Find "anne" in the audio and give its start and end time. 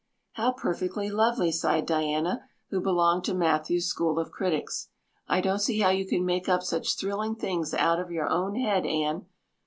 8.83-9.27